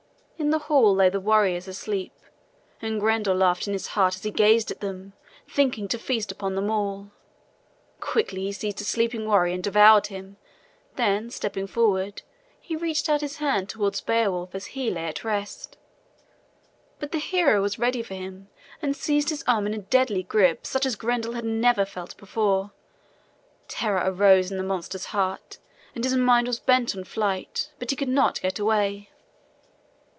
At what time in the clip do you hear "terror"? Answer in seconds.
23.67-24.01